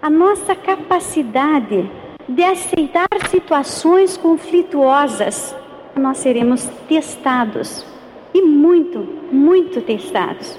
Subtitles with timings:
[0.00, 1.90] a nossa capacidade
[2.28, 5.54] de aceitar situações conflituosas,
[5.96, 7.84] nós seremos testados
[8.32, 9.00] e muito,
[9.32, 10.58] muito testados.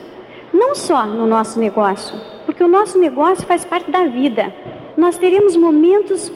[0.51, 4.53] Não só no nosso negócio, porque o nosso negócio faz parte da vida.
[4.97, 6.31] Nós teremos momentos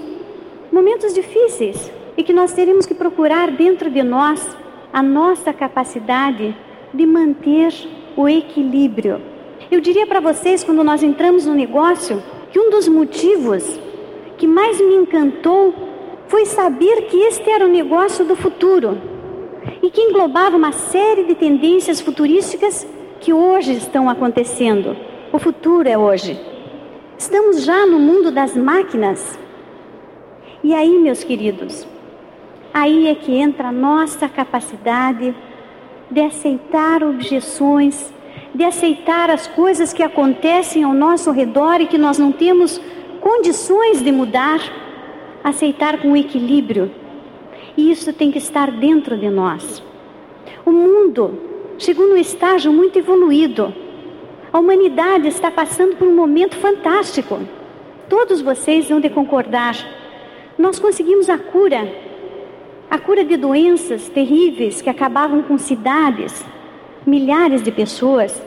[0.71, 4.57] momentos difíceis e que nós teremos que procurar dentro de nós
[4.91, 6.55] a nossa capacidade
[6.93, 7.71] de manter
[8.15, 9.21] o equilíbrio.
[9.69, 12.21] Eu diria para vocês, quando nós entramos no negócio,
[12.53, 13.79] que um dos motivos
[14.37, 15.73] que mais me encantou
[16.27, 18.95] foi saber que este era o negócio do futuro
[19.81, 22.85] e que englobava uma série de tendências futurísticas
[23.19, 24.95] que hoje estão acontecendo.
[25.31, 26.39] O futuro é hoje.
[27.17, 29.39] Estamos já no mundo das máquinas
[30.63, 31.87] e aí, meus queridos,
[32.71, 35.35] aí é que entra a nossa capacidade
[36.11, 38.13] de aceitar objeções,
[38.53, 42.79] de aceitar as coisas que acontecem ao nosso redor e que nós não temos
[43.19, 44.59] condições de mudar,
[45.43, 46.91] aceitar com equilíbrio.
[47.75, 49.81] E isso tem que estar dentro de nós.
[50.65, 51.39] O mundo
[51.77, 53.73] chegou num estágio muito evoluído.
[54.51, 57.39] A humanidade está passando por um momento fantástico.
[58.07, 59.75] Todos vocês vão de concordar
[60.57, 61.91] nós conseguimos a cura,
[62.89, 66.45] a cura de doenças terríveis que acabavam com cidades,
[67.05, 68.39] milhares de pessoas.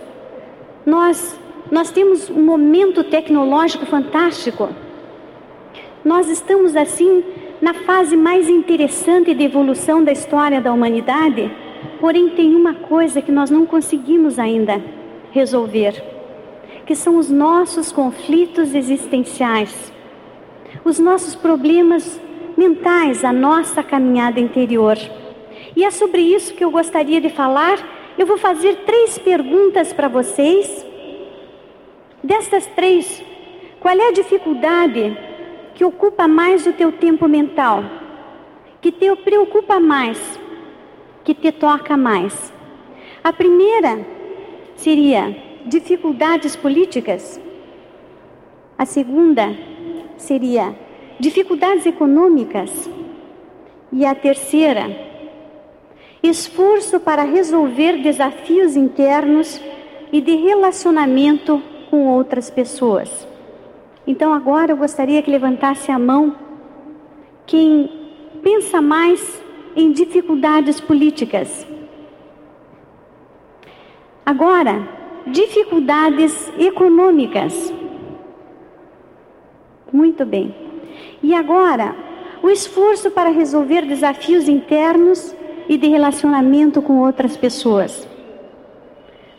[0.87, 1.39] Nós,
[1.71, 4.69] nós temos um momento tecnológico fantástico.
[6.05, 7.25] Nós estamos assim
[7.61, 11.51] na fase mais interessante de evolução da história da humanidade.
[12.01, 14.81] Porém, tem uma coisa que nós não conseguimos ainda
[15.33, 16.03] resolver,
[16.87, 19.93] que são os nossos conflitos existenciais
[20.85, 22.21] os nossos problemas
[22.57, 24.97] mentais, a nossa caminhada interior.
[25.75, 27.96] E é sobre isso que eu gostaria de falar.
[28.19, 30.87] Eu vou fazer três perguntas para vocês.
[32.23, 33.23] Destas três,
[33.79, 35.17] qual é a dificuldade
[35.75, 37.85] que ocupa mais o teu tempo mental?
[38.81, 40.41] Que te preocupa mais?
[41.25, 42.53] Que te toca mais?
[43.23, 44.07] A primeira
[44.77, 45.37] seria
[45.67, 47.39] dificuldades políticas.
[48.79, 49.55] A segunda,
[50.17, 50.75] seria
[51.21, 52.89] dificuldades econômicas.
[53.93, 54.89] E a terceira,
[56.29, 59.61] esforço para resolver desafios internos
[60.13, 63.27] e de relacionamento com outras pessoas.
[64.07, 66.37] Então agora eu gostaria que levantasse a mão
[67.47, 67.91] quem
[68.43, 69.43] pensa mais
[69.75, 71.67] em dificuldades políticas.
[74.25, 74.89] Agora,
[75.27, 77.73] dificuldades econômicas.
[79.93, 80.55] Muito bem.
[81.23, 81.95] E agora,
[82.43, 85.35] o esforço para resolver desafios internos
[85.69, 88.07] e de relacionamento com outras pessoas.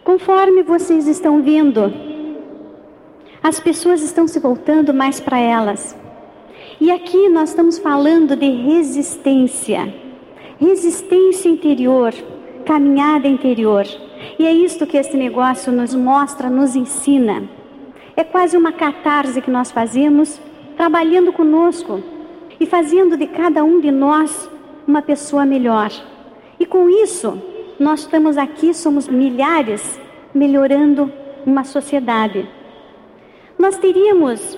[0.03, 1.93] Conforme vocês estão vendo,
[3.43, 5.95] as pessoas estão se voltando mais para elas.
[6.79, 9.93] E aqui nós estamos falando de resistência,
[10.59, 12.13] resistência interior,
[12.65, 13.85] caminhada interior.
[14.37, 17.43] E é isto que esse negócio nos mostra, nos ensina.
[18.15, 20.39] É quase uma catarse que nós fazemos
[20.75, 22.01] trabalhando conosco
[22.59, 24.49] e fazendo de cada um de nós
[24.87, 25.91] uma pessoa melhor.
[26.59, 27.41] E com isso,
[27.79, 29.99] nós estamos aqui, somos milhares,
[30.33, 31.11] melhorando
[31.45, 32.47] uma sociedade.
[33.57, 34.57] Nós teríamos,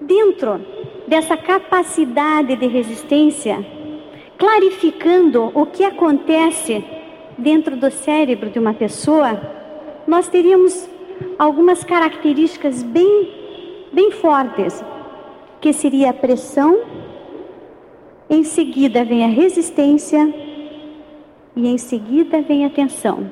[0.00, 0.60] dentro
[1.06, 3.64] dessa capacidade de resistência,
[4.38, 6.84] clarificando o que acontece
[7.36, 9.40] dentro do cérebro de uma pessoa,
[10.06, 10.88] nós teríamos
[11.38, 14.84] algumas características bem, bem fortes
[15.60, 16.80] que seria a pressão,
[18.28, 20.32] em seguida vem a resistência
[21.60, 23.30] e em seguida vem a tensão.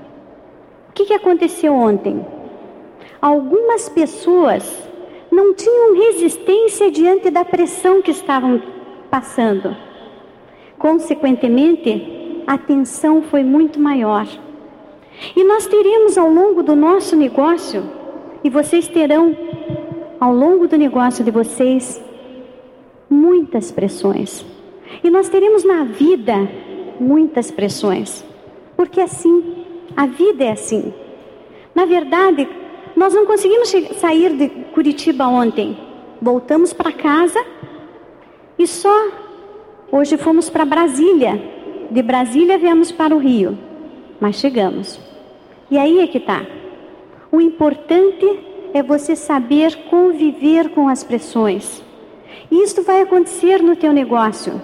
[0.91, 2.25] O que, que aconteceu ontem?
[3.23, 4.87] Algumas pessoas
[5.31, 8.63] não tinham resistência diante da pressão que estavam
[9.11, 9.75] passando.
[10.79, 14.27] Consequentemente, a tensão foi muito maior.
[15.35, 17.83] E nós teremos ao longo do nosso negócio,
[18.45, 19.35] e vocês terão
[20.21, 22.03] ao longo do negócio de vocês,
[23.09, 24.45] muitas pressões.
[25.03, 26.49] E nós teremos na vida
[27.01, 28.25] muitas pressões.
[28.77, 29.65] Porque assim,
[29.97, 30.93] a vida é assim.
[31.75, 32.49] Na verdade,
[32.97, 35.77] nós não conseguimos sair de Curitiba ontem.
[36.21, 37.45] Voltamos para casa
[38.59, 38.95] e só
[39.93, 41.41] hoje fomos para Brasília.
[41.91, 43.57] De Brasília viemos para o Rio,
[44.21, 45.01] mas chegamos.
[45.71, 46.45] E aí é que está.
[47.31, 48.27] O importante
[48.75, 51.83] é você saber conviver com as pressões.
[52.51, 54.61] E isto vai acontecer no teu negócio.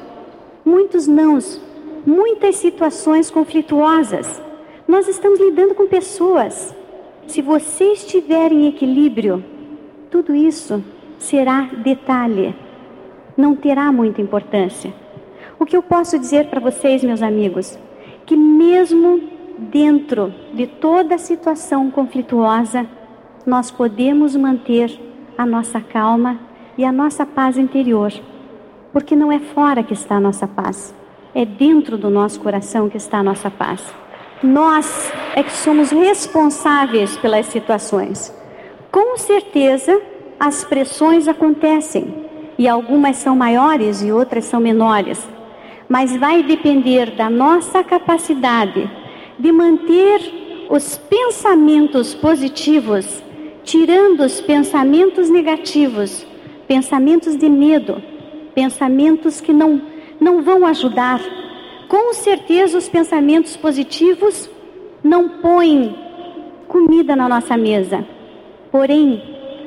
[0.64, 1.60] Muitos nãos,
[2.06, 4.40] muitas situações conflituosas.
[4.86, 6.74] Nós estamos lidando com pessoas.
[7.26, 9.42] Se você estiver em equilíbrio,
[10.10, 10.84] tudo isso
[11.18, 12.54] será detalhe,
[13.36, 14.92] não terá muita importância.
[15.58, 17.78] O que eu posso dizer para vocês, meus amigos,
[18.26, 19.22] que mesmo
[19.58, 22.86] dentro de toda situação conflituosa,
[23.46, 24.98] nós podemos manter
[25.36, 26.38] a nossa calma
[26.76, 28.12] e a nossa paz interior,
[28.92, 30.94] porque não é fora que está a nossa paz,
[31.34, 33.82] é dentro do nosso coração que está a nossa paz.
[34.42, 38.32] Nós é que somos responsáveis pelas situações.
[38.90, 40.00] Com certeza,
[40.38, 42.24] as pressões acontecem
[42.56, 45.26] e algumas são maiores e outras são menores,
[45.88, 48.88] mas vai depender da nossa capacidade
[49.38, 53.22] de manter os pensamentos positivos,
[53.64, 56.26] tirando os pensamentos negativos,
[56.68, 58.02] pensamentos de medo,
[58.54, 59.80] pensamentos que não,
[60.24, 61.20] não vão ajudar.
[61.86, 64.48] Com certeza, os pensamentos positivos
[65.02, 65.94] não põem
[66.66, 68.06] comida na nossa mesa.
[68.72, 69.22] Porém,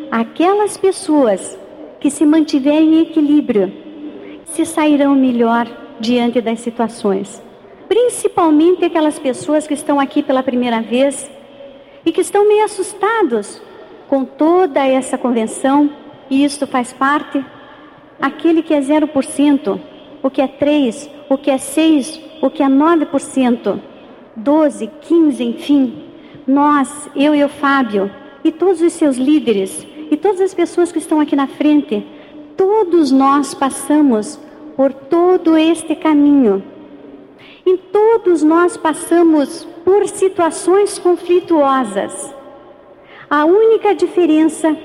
[0.09, 1.57] aquelas pessoas
[1.99, 3.71] que se mantiverem em equilíbrio
[4.45, 5.67] se sairão melhor
[5.99, 7.39] diante das situações.
[7.87, 11.29] Principalmente aquelas pessoas que estão aqui pela primeira vez
[12.03, 13.61] e que estão meio assustados
[14.09, 15.89] com toda essa convenção,
[16.29, 17.45] e isto faz parte.
[18.19, 19.79] Aquele que é 0%,
[20.27, 23.79] o que é 3%, o que é 6%, o que é 9%,
[24.37, 26.03] 12%, 15%, enfim.
[26.45, 28.11] Nós, eu e o Fábio,
[28.43, 32.05] e todos os seus líderes, e todas as pessoas que estão aqui na frente,
[32.57, 34.37] todos nós passamos
[34.75, 36.61] por todo este caminho.
[37.65, 42.33] E todos nós passamos por situações conflituosas.
[43.29, 44.75] A única diferença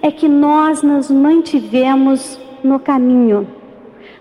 [0.00, 3.55] é que nós nos mantivemos no caminho.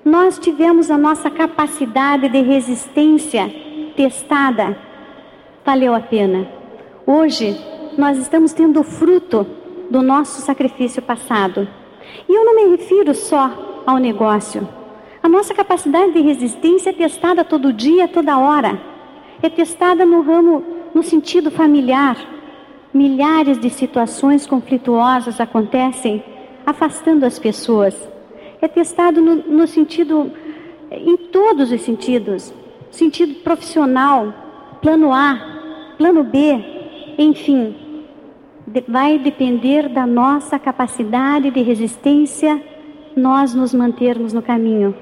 [0.06, 3.52] Nós tivemos a nossa capacidade de resistência
[3.96, 4.78] testada.
[5.66, 6.48] Valeu a pena.
[7.08, 7.60] Hoje
[7.98, 9.48] nós estamos tendo fruto
[9.90, 11.68] do nosso sacrifício passado.
[12.30, 14.70] E eu não me refiro só ao negócio.
[15.24, 18.80] A nossa capacidade de resistência é testada todo dia, toda hora.
[19.42, 20.64] É testada no ramo,
[20.94, 22.16] no sentido familiar.
[22.94, 26.24] Milhares de situações conflituosas acontecem,
[26.64, 28.15] afastando as pessoas.
[28.62, 30.32] É testado no, no sentido,
[30.92, 32.54] em todos os sentidos:
[32.92, 34.34] sentido profissional,
[34.82, 36.64] plano A, plano B,
[37.18, 37.86] enfim
[38.88, 42.62] vai depender da nossa capacidade de resistência
[43.16, 44.96] nós nos mantermos no caminho.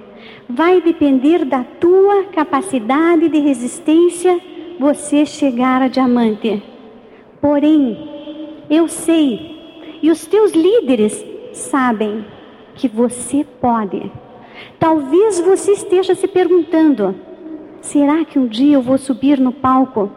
[0.48, 4.40] Vai depender da tua capacidade de resistência
[4.80, 6.62] você chegar a diamante.
[7.42, 7.98] Porém,
[8.70, 12.26] eu sei, e os teus líderes sabem
[12.76, 14.12] que você pode.
[14.80, 17.16] Talvez você esteja se perguntando:
[17.82, 20.12] será que um dia eu vou subir no palco?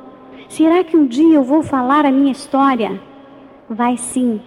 [0.49, 3.01] Será que um dia eu vou falar a minha história?
[3.69, 4.41] Vai sim.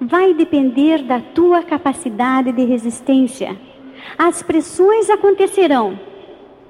[0.00, 3.56] Vai depender da tua capacidade de resistência.
[4.16, 5.98] As pressões acontecerão.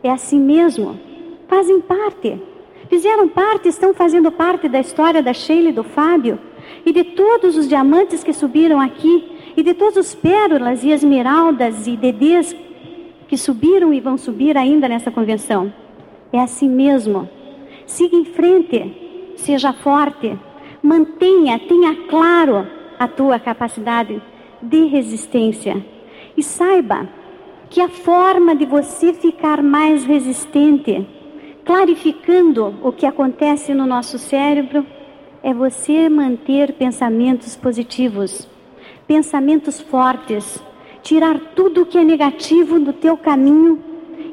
[0.02, 0.98] É assim mesmo.
[1.48, 2.40] Fazem parte.
[2.88, 6.38] Fizeram parte, estão fazendo parte da história da Sheila e do Fábio
[6.84, 11.86] e de todos os diamantes que subiram aqui e de todos os pérolas e esmeraldas
[11.86, 12.54] e dedês
[13.28, 15.72] que subiram e vão subir ainda nessa convenção.
[16.32, 17.28] É assim mesmo.
[17.86, 20.36] Siga em frente, seja forte,
[20.84, 22.66] Mantenha, tenha claro
[22.98, 24.20] a tua capacidade
[24.60, 25.82] de resistência.
[26.36, 27.08] E saiba
[27.70, 31.06] que a forma de você ficar mais resistente,
[31.64, 34.84] clarificando o que acontece no nosso cérebro,
[35.42, 38.46] é você manter pensamentos positivos,
[39.06, 40.62] pensamentos fortes,
[41.02, 43.82] tirar tudo o que é negativo do teu caminho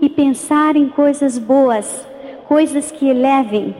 [0.01, 2.08] e pensar em coisas boas,
[2.48, 3.75] coisas que elevem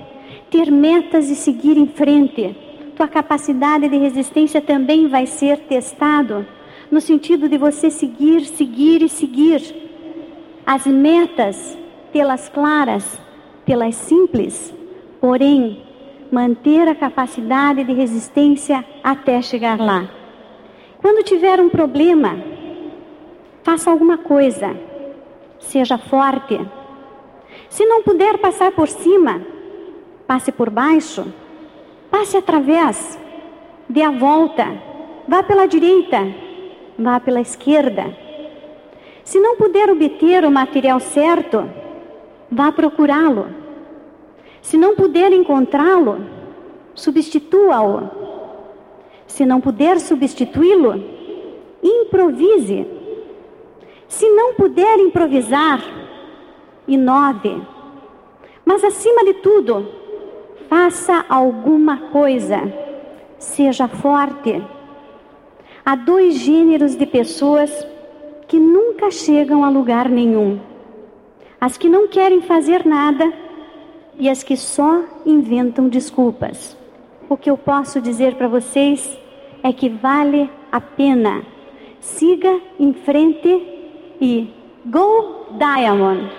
[0.50, 2.56] ter metas e seguir em frente.
[2.96, 6.46] Tua capacidade de resistência também vai ser testado
[6.92, 9.62] no sentido de você seguir, seguir e seguir.
[10.66, 11.78] As metas,
[12.12, 13.20] tê-las claras,
[13.66, 14.74] tê-las simples,
[15.22, 15.82] porém
[16.30, 20.21] manter a capacidade de resistência até chegar lá.
[21.02, 22.38] Quando tiver um problema,
[23.64, 24.78] faça alguma coisa,
[25.60, 26.60] seja forte.
[27.70, 29.42] Se não puder passar por cima,
[30.28, 31.26] passe por baixo,
[32.12, 33.20] passe através,
[33.90, 34.68] dê a volta,
[35.28, 36.20] vá pela direita,
[37.00, 38.16] vá pela esquerda.
[39.24, 41.68] Se não puder obter o material certo,
[42.52, 43.48] vá procurá-lo.
[44.62, 46.20] Se não puder encontrá-lo,
[46.94, 48.21] substitua-o.
[49.32, 51.02] Se não puder substituí-lo,
[51.82, 52.86] improvise.
[54.06, 55.82] Se não puder improvisar,
[56.86, 57.62] inove.
[58.66, 59.88] Mas acima de tudo,
[60.68, 62.62] faça alguma coisa,
[63.40, 64.62] seja forte.
[65.86, 67.88] Há dois gêneros de pessoas
[68.50, 70.60] que nunca chegam a lugar nenhum:
[71.60, 73.32] as que não querem fazer nada
[74.20, 76.81] e as que só inventam desculpas.
[77.32, 79.18] O que eu posso dizer para vocês
[79.64, 81.46] é que vale a pena.
[82.02, 83.48] Siga em frente
[84.20, 84.54] e
[84.86, 86.30] Go Diamond!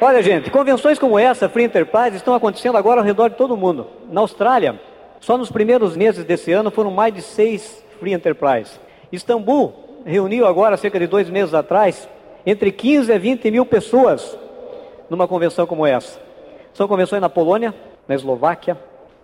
[0.00, 3.56] Olha, gente, convenções como essa, Free Enterprise, estão acontecendo agora ao redor de todo o
[3.56, 3.86] mundo.
[4.10, 4.80] Na Austrália,
[5.20, 8.80] só nos primeiros meses desse ano foram mais de seis Free Enterprise.
[9.12, 9.72] Istambul
[10.04, 12.08] reuniu agora, cerca de dois meses atrás,
[12.44, 14.36] entre 15 a 20 mil pessoas
[15.08, 16.20] numa convenção como essa.
[16.74, 17.72] São convenções na Polônia,
[18.08, 18.76] na Eslováquia,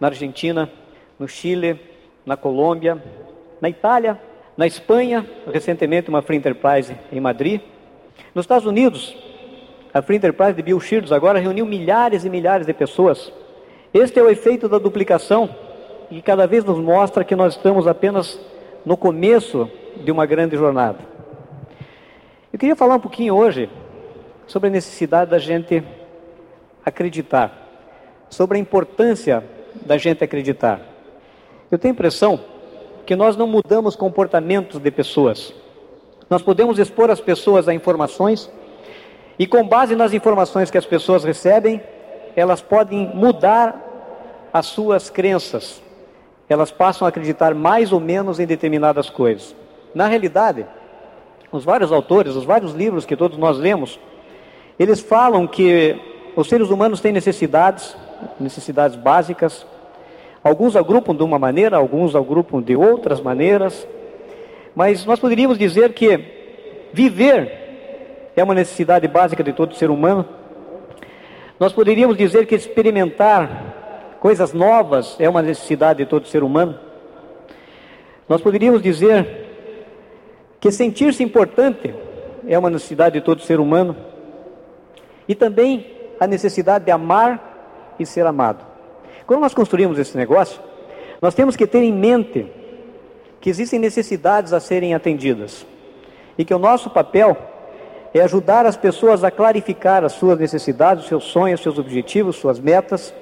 [0.02, 0.68] na Argentina,
[1.16, 1.78] no Chile,
[2.26, 3.00] na Colômbia,
[3.61, 4.21] na Itália,
[4.56, 7.61] na Espanha, recentemente uma Free Enterprise em Madrid.
[8.35, 9.16] Nos Estados Unidos,
[9.94, 13.32] a Free Enterprise de Bill Shields agora reuniu milhares e milhares de pessoas.
[13.94, 15.49] Este é o efeito da duplicação
[16.11, 18.40] e cada vez nos mostra que nós estamos apenas
[18.85, 19.71] no começo
[20.02, 20.99] de uma grande jornada.
[22.52, 23.71] Eu queria falar um pouquinho hoje
[24.49, 25.80] sobre a necessidade da gente
[26.85, 27.56] acreditar,
[28.28, 29.44] sobre a importância
[29.85, 30.81] da gente acreditar.
[31.71, 32.41] Eu tenho a impressão
[33.07, 35.55] que nós não mudamos comportamentos de pessoas.
[36.29, 38.51] Nós podemos expor as pessoas a informações
[39.39, 41.83] e com base nas informações que as pessoas recebem,
[42.37, 45.83] elas podem mudar as suas crenças.
[46.49, 49.55] Elas passam a acreditar mais ou menos em determinadas coisas.
[49.95, 50.67] Na realidade,
[51.51, 53.99] os vários autores, os vários livros que todos nós lemos,
[54.79, 55.99] eles falam que
[56.35, 57.97] os seres humanos têm necessidades,
[58.41, 59.67] necessidades básicas.
[60.43, 63.87] Alguns agrupam de uma maneira, alguns agrupam de outras maneiras.
[64.75, 66.19] Mas nós poderíamos dizer que
[66.93, 70.27] viver é uma necessidade básica de todo ser humano.
[71.61, 76.79] Nós poderíamos dizer que experimentar coisas novas é uma necessidade de todo ser humano.
[78.29, 79.47] Nós poderíamos dizer
[80.59, 81.95] que sentir-se importante
[82.47, 83.97] é uma necessidade de todo ser humano.
[85.29, 85.87] E também
[86.19, 88.72] a necessidade de amar e ser amado.
[89.26, 90.61] Quando nós construímos esse negócio,
[91.21, 92.47] nós temos que ter em mente
[93.41, 95.67] que existem necessidades a serem atendidas
[96.37, 97.37] e que o nosso papel
[98.14, 102.61] é ajudar as pessoas a clarificar as suas necessidades, os seus sonhos, seus objetivos, suas
[102.61, 103.14] metas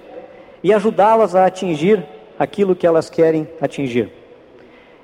[0.63, 2.05] e ajudá-las a atingir
[2.39, 4.11] aquilo que elas querem atingir.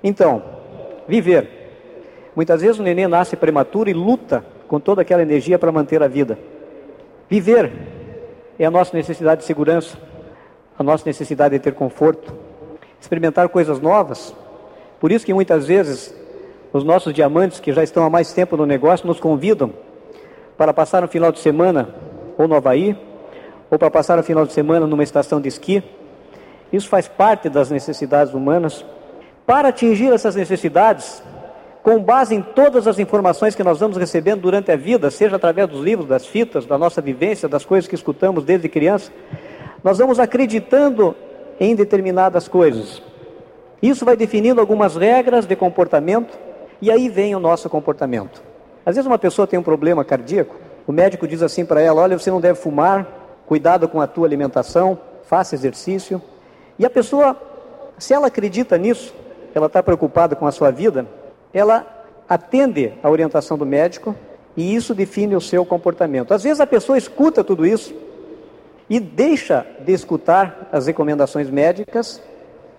[0.03, 0.43] Então,
[1.07, 1.49] viver.
[2.35, 6.09] Muitas vezes o neném nasce prematuro e luta com toda aquela energia para manter a
[6.09, 6.39] vida.
[7.29, 7.73] Viver
[8.59, 9.97] é a nossa necessidade de segurança,
[10.79, 12.33] a nossa necessidade de ter conforto,
[13.01, 14.35] experimentar coisas novas.
[15.01, 16.15] Por isso que muitas vezes
[16.73, 19.73] os nossos diamantes, que já estão há mais tempo no negócio, nos convidam
[20.57, 21.89] para passar um final de semana
[22.37, 22.97] ou no Havaí,
[23.71, 25.83] ou para passar um final de semana numa estação de esqui.
[26.73, 28.85] Isso faz parte das necessidades humanas.
[29.47, 31.23] Para atingir essas necessidades,
[31.83, 35.69] com base em todas as informações que nós vamos recebendo durante a vida, seja através
[35.69, 39.13] dos livros, das fitas, da nossa vivência, das coisas que escutamos desde criança,
[39.87, 41.15] nós vamos acreditando
[41.61, 43.01] em determinadas coisas.
[43.81, 46.37] Isso vai definindo algumas regras de comportamento
[46.83, 48.43] e aí vem o nosso comportamento.
[48.85, 50.57] Às vezes uma pessoa tem um problema cardíaco,
[50.89, 53.07] o médico diz assim para ela: olha, você não deve fumar,
[53.47, 56.21] cuidado com a tua alimentação, faça exercício.
[56.77, 57.41] E a pessoa,
[57.97, 59.15] se ela acredita nisso,
[59.55, 61.07] ela está preocupada com a sua vida,
[61.55, 61.87] ela
[62.29, 64.17] atende a orientação do médico
[64.57, 66.35] e isso define o seu comportamento.
[66.35, 67.95] Às vezes a pessoa escuta tudo isso
[68.89, 72.23] e deixa de escutar as recomendações médicas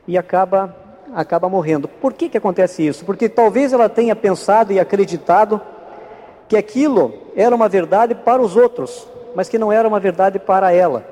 [0.08, 0.76] e acaba
[1.14, 1.88] acaba morrendo.
[1.88, 3.06] Por que, que acontece isso?
[3.06, 5.62] Porque talvez ela tenha pensado e acreditado
[6.48, 10.72] que aquilo era uma verdade para os outros, mas que não era uma verdade para
[10.72, 11.06] ela.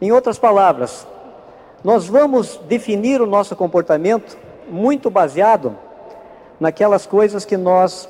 [0.00, 1.06] Em outras palavras,
[1.82, 4.36] nós vamos definir o nosso comportamento
[4.70, 5.76] muito baseado
[6.60, 8.08] naquelas coisas que nós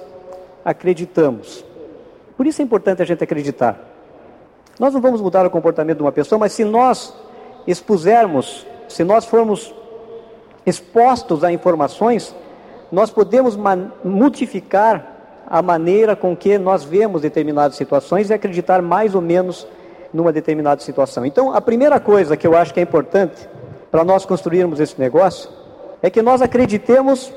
[0.64, 1.64] acreditamos.
[2.37, 3.88] Por isso é importante a gente acreditar.
[4.78, 7.14] Nós não vamos mudar o comportamento de uma pessoa, mas se nós
[7.66, 9.75] expusermos, se nós formos
[10.64, 12.35] expostos a informações,
[12.90, 13.58] nós podemos
[14.04, 15.16] modificar
[15.47, 19.66] a maneira com que nós vemos determinadas situações e acreditar mais ou menos
[20.12, 21.25] numa determinada situação.
[21.26, 23.49] Então, a primeira coisa que eu acho que é importante
[23.90, 25.50] para nós construirmos esse negócio
[26.02, 27.32] é que nós acreditemos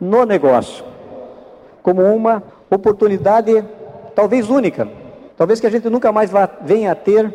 [0.00, 0.84] no negócio
[1.82, 3.64] como uma oportunidade
[4.14, 4.88] talvez única,
[5.36, 7.32] talvez que a gente nunca mais vá, venha a ter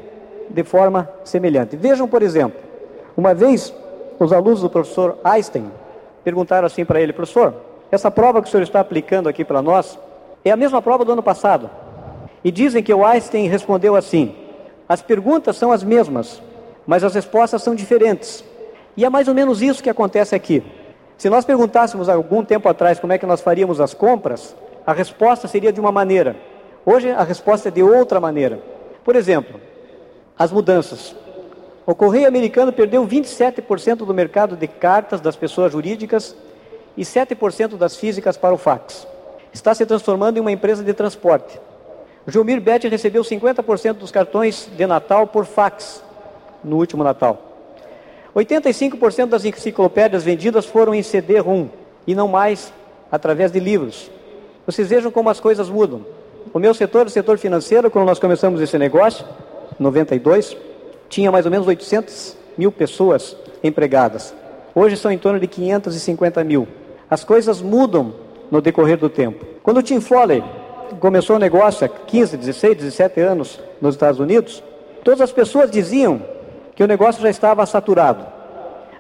[0.50, 1.76] de forma semelhante.
[1.76, 2.60] Vejam, por exemplo,
[3.16, 3.74] uma vez
[4.20, 5.72] os alunos do professor Einstein
[6.24, 7.54] perguntaram assim para ele, professor,
[7.92, 9.98] essa prova que o senhor está aplicando aqui para nós
[10.46, 11.70] é a mesma prova do ano passado.
[12.44, 14.36] E dizem que o Einstein respondeu assim:
[14.88, 16.42] as perguntas são as mesmas,
[16.86, 18.44] mas as respostas são diferentes.
[18.96, 20.64] E é mais ou menos isso que acontece aqui.
[21.18, 24.56] Se nós perguntássemos algum tempo atrás como é que nós faríamos as compras,
[24.86, 26.36] a resposta seria de uma maneira.
[26.86, 28.60] Hoje a resposta é de outra maneira.
[29.04, 29.60] Por exemplo,
[30.38, 31.16] as mudanças.
[31.86, 36.36] O Correio Americano perdeu 27% do mercado de cartas das pessoas jurídicas
[36.98, 39.08] e 7% das físicas para o fax.
[39.54, 41.60] Está se transformando em uma empresa de transporte.
[42.28, 46.04] Gilmir Bet recebeu 50% dos cartões de Natal por fax
[46.64, 47.40] no último Natal.
[48.36, 51.68] 85% das enciclopédias vendidas foram em CD-ROM
[52.08, 52.72] e não mais
[53.12, 54.10] através de livros.
[54.66, 56.06] Vocês vejam como as coisas mudam.
[56.54, 59.26] O meu setor, o setor financeiro, quando nós começamos esse negócio,
[59.80, 60.58] 92,
[61.08, 64.34] tinha mais ou menos 800 mil pessoas empregadas.
[64.74, 66.68] Hoje são em torno de 550 mil.
[67.10, 68.14] As coisas mudam
[68.50, 69.46] no decorrer do tempo.
[69.64, 70.44] Quando o Tim Foley
[71.00, 74.64] começou o negócio há 15, 16, 17 anos nos Estados Unidos,
[75.04, 76.22] todas as pessoas diziam
[76.76, 78.26] que o negócio já estava saturado.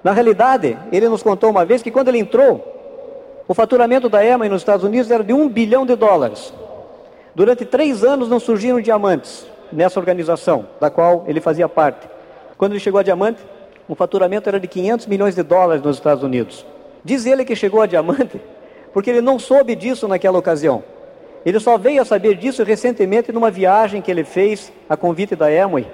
[0.03, 2.67] Na realidade, ele nos contou uma vez que quando ele entrou,
[3.47, 6.53] o faturamento da EMA nos Estados Unidos era de um bilhão de dólares.
[7.33, 12.07] Durante três anos não surgiram diamantes nessa organização, da qual ele fazia parte.
[12.57, 13.41] Quando ele chegou a diamante,
[13.87, 16.65] o faturamento era de 500 milhões de dólares nos Estados Unidos.
[17.03, 18.39] Diz ele que chegou a diamante
[18.93, 20.83] porque ele não soube disso naquela ocasião.
[21.45, 25.51] Ele só veio a saber disso recentemente numa viagem que ele fez a convite da
[25.51, 25.87] Emoi,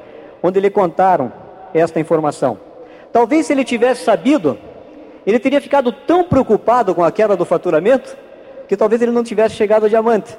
[0.44, 1.32] onde lhe contaram
[1.74, 2.60] esta informação.
[3.14, 4.58] Talvez se ele tivesse sabido,
[5.26, 8.18] ele teria ficado tão preocupado com a queda do faturamento
[8.68, 10.38] que talvez ele não tivesse chegado a diamante.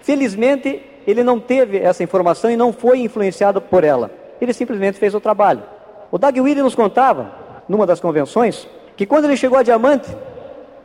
[0.00, 4.10] Felizmente, ele não teve essa informação e não foi influenciado por ela.
[4.40, 5.62] Ele simplesmente fez o trabalho.
[6.10, 7.32] O Doug nos contava,
[7.68, 10.08] numa das convenções, que quando ele chegou a diamante,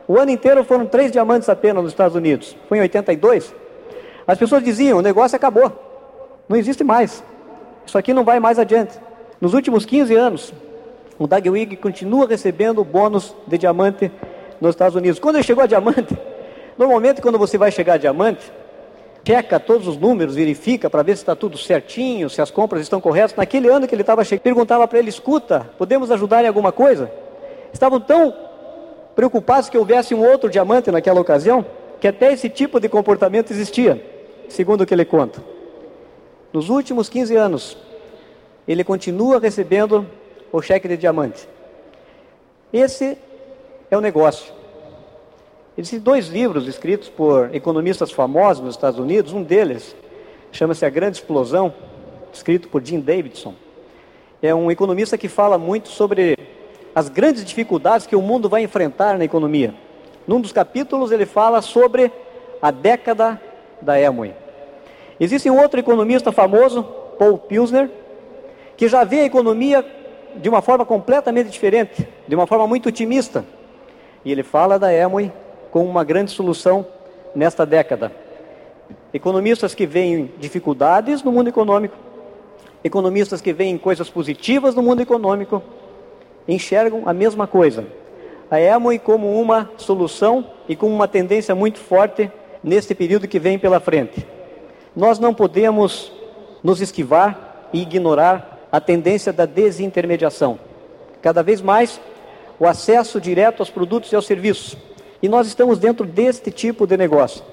[0.06, 2.56] o ano inteiro foram três diamantes apenas nos Estados Unidos.
[2.68, 3.54] Foi em 82.
[4.26, 5.72] As pessoas diziam: o negócio acabou,
[6.48, 7.22] não existe mais.
[7.86, 8.98] Isso aqui não vai mais adiante.
[9.40, 10.52] Nos últimos 15 anos,
[11.18, 14.10] o Doug Wig continua recebendo o bônus de diamante
[14.60, 15.18] nos Estados Unidos.
[15.18, 16.16] Quando ele chegou a diamante,
[16.78, 18.52] normalmente quando você vai chegar a diamante,
[19.24, 23.00] checa todos os números, verifica para ver se está tudo certinho, se as compras estão
[23.00, 23.36] corretas.
[23.36, 27.10] Naquele ano que ele estava chegando, perguntava para ele: escuta, podemos ajudar em alguma coisa?
[27.72, 28.34] Estavam tão
[29.14, 31.64] preocupados que houvesse um outro diamante naquela ocasião,
[32.00, 34.04] que até esse tipo de comportamento existia,
[34.48, 35.42] segundo o que ele conta.
[36.52, 37.78] Nos últimos 15 anos,
[38.66, 40.06] ele continua recebendo
[40.50, 41.48] o cheque de diamante.
[42.72, 43.16] Esse
[43.90, 44.61] é o negócio.
[45.76, 49.32] Existem dois livros escritos por economistas famosos nos Estados Unidos.
[49.32, 49.96] Um deles
[50.50, 51.72] chama-se A Grande Explosão,
[52.30, 53.54] escrito por Jim Davidson.
[54.42, 56.36] É um economista que fala muito sobre
[56.94, 59.74] as grandes dificuldades que o mundo vai enfrentar na economia.
[60.26, 62.12] Num dos capítulos ele fala sobre
[62.60, 63.40] a década
[63.80, 64.34] da Amway.
[65.18, 66.82] Existe um outro economista famoso,
[67.18, 67.88] Paul Pilsner,
[68.76, 69.82] que já vê a economia
[70.36, 73.42] de uma forma completamente diferente, de uma forma muito otimista.
[74.22, 75.32] E ele fala da Amway
[75.72, 76.86] como uma grande solução
[77.34, 78.12] nesta década.
[79.12, 81.96] Economistas que veem dificuldades no mundo econômico,
[82.84, 85.62] economistas que veem coisas positivas no mundo econômico,
[86.46, 87.86] enxergam a mesma coisa.
[88.50, 92.30] A Amway como uma solução e como uma tendência muito forte
[92.62, 94.26] neste período que vem pela frente.
[94.94, 96.12] Nós não podemos
[96.62, 100.58] nos esquivar e ignorar a tendência da desintermediação.
[101.22, 101.98] Cada vez mais,
[102.60, 104.76] o acesso direto aos produtos e aos serviços.
[105.22, 107.44] E nós estamos dentro deste tipo de negócio.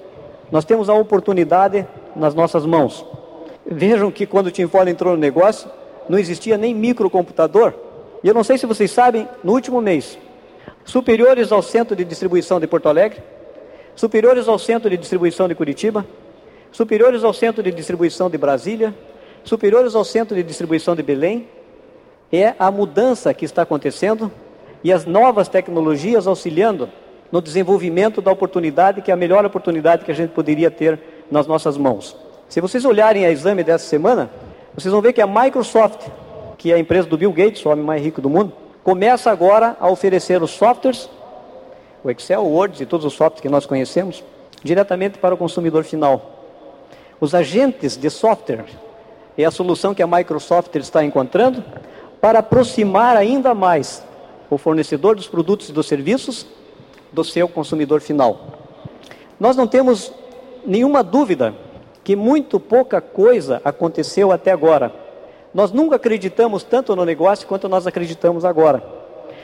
[0.51, 3.05] Nós temos a oportunidade nas nossas mãos.
[3.65, 5.69] Vejam que quando o Tim Foley entrou no negócio,
[6.09, 7.73] não existia nem microcomputador.
[8.23, 10.17] E eu não sei se vocês sabem, no último mês,
[10.83, 13.21] superiores ao centro de distribuição de Porto Alegre,
[13.95, 16.03] superiores ao centro de distribuição de Curitiba,
[16.71, 18.95] superiores ao centro de distribuição de Brasília,
[19.43, 21.47] superiores ao centro de distribuição de Belém,
[22.31, 24.31] é a mudança que está acontecendo
[24.83, 26.89] e as novas tecnologias auxiliando
[27.31, 31.45] no desenvolvimento da oportunidade, que é a melhor oportunidade que a gente poderia ter nas
[31.45, 32.15] nossas mãos.
[32.47, 34.29] Se vocês olharem a exame dessa semana,
[34.73, 36.07] vocês vão ver que a Microsoft,
[36.57, 38.51] que é a empresa do Bill Gates, o homem mais rico do mundo,
[38.83, 41.09] começa agora a oferecer os softwares,
[42.03, 44.23] o Excel, o Word e todos os softwares que nós conhecemos,
[44.63, 46.39] diretamente para o consumidor final.
[47.21, 48.65] Os agentes de software
[49.37, 51.63] é a solução que a Microsoft está encontrando
[52.19, 54.03] para aproximar ainda mais
[54.49, 56.45] o fornecedor dos produtos e dos serviços
[57.11, 58.39] do seu consumidor final.
[59.39, 60.11] Nós não temos
[60.65, 61.53] nenhuma dúvida
[62.03, 64.93] que muito pouca coisa aconteceu até agora.
[65.53, 68.83] Nós nunca acreditamos tanto no negócio quanto nós acreditamos agora.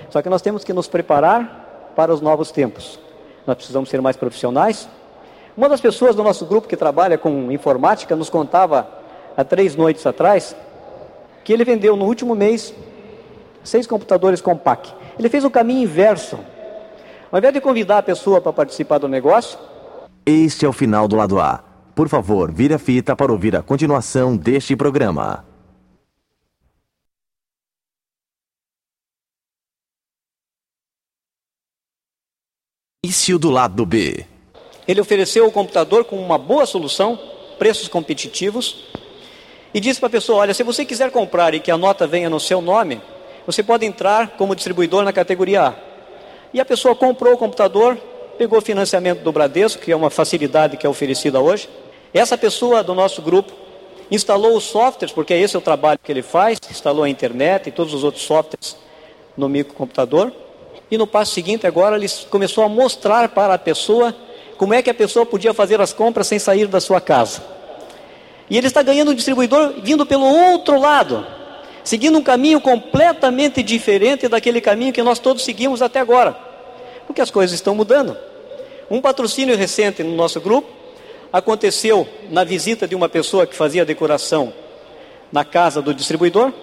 [0.10, 3.00] Só que nós temos que nos preparar para os novos tempos.
[3.46, 4.88] Nós precisamos ser mais profissionais.
[5.58, 8.88] Uma das pessoas do nosso grupo que trabalha com informática nos contava
[9.36, 10.56] há três noites atrás,
[11.44, 12.74] que ele vendeu no último mês
[13.64, 14.94] seis computadores Compaq.
[15.18, 16.40] Ele fez o caminho inverso.
[17.36, 19.60] Ao invés de convidar a pessoa para participar do negócio.
[20.26, 21.62] Este é o final do lado A.
[21.94, 25.44] Por favor, vire a fita para ouvir a continuação deste programa.
[33.04, 34.26] Início do lado B.
[34.88, 37.20] Ele ofereceu o computador com uma boa solução,
[37.60, 38.86] preços competitivos,
[39.74, 42.30] e disse para a pessoa: Olha, se você quiser comprar e que a nota venha
[42.30, 43.02] no seu nome,
[43.46, 45.95] você pode entrar como distribuidor na categoria A.
[46.56, 47.98] E a pessoa comprou o computador,
[48.38, 51.68] pegou financiamento do Bradesco, que é uma facilidade que é oferecida hoje,
[52.14, 53.52] essa pessoa do nosso grupo
[54.10, 57.74] instalou os softwares, porque esse é o trabalho que ele faz, instalou a internet e
[57.74, 58.78] todos os outros softwares
[59.36, 60.32] no microcomputador.
[60.90, 64.16] E no passo seguinte, agora, ele começou a mostrar para a pessoa
[64.56, 67.44] como é que a pessoa podia fazer as compras sem sair da sua casa.
[68.50, 71.28] E ele está ganhando um distribuidor vindo pelo outro lado,
[71.84, 76.45] seguindo um caminho completamente diferente daquele caminho que nós todos seguimos até agora,
[77.06, 78.18] porque as coisas estão mudando.
[78.90, 80.70] Um patrocínio recente no nosso grupo
[81.32, 84.54] aconteceu na visita de uma pessoa que fazia decoração
[85.32, 86.54] na casa do distribuidor.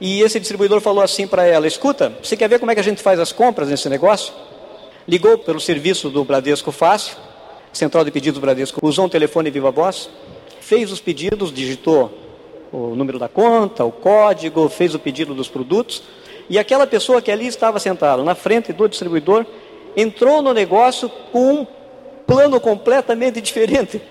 [0.00, 2.84] E esse distribuidor falou assim para ela: Escuta, você quer ver como é que a
[2.84, 4.32] gente faz as compras nesse negócio?
[5.06, 7.16] Ligou pelo serviço do Bradesco Fácil,
[7.72, 10.10] central de pedidos Bradesco, usou um telefone viva voz,
[10.60, 12.12] fez os pedidos, digitou
[12.72, 16.02] o número da conta, o código, fez o pedido dos produtos.
[16.50, 19.46] E aquela pessoa que ali estava sentada na frente do distribuidor
[19.96, 21.66] entrou no negócio com um
[22.26, 24.02] plano completamente diferente,